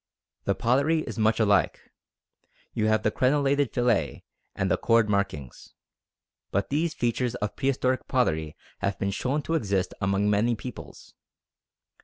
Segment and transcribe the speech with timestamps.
[0.45, 1.79] The pottery is much alike:
[2.73, 4.23] you have the crenellated fillet
[4.55, 5.75] and the cord markings.
[6.49, 11.13] But these features of prehistoric pottery have been shown to exist among many peoples.